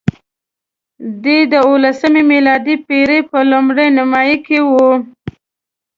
دی 1.23 1.39
د 1.51 1.53
اوولسمې 1.67 2.21
میلادي 2.31 2.75
پېړۍ 2.87 3.19
په 3.31 3.37
لومړۍ 3.51 3.87
نیمایي 3.97 4.37
کې 4.45 4.59
وو. 4.69 4.91